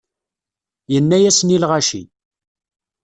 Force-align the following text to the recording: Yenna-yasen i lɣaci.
Yenna-yasen 0.93 1.53
i 1.55 1.57
lɣaci. 1.59 2.03